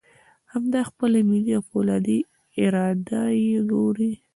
[0.51, 2.19] همدا خپله ملي او فولادي
[2.63, 4.11] اراده یې وګورئ.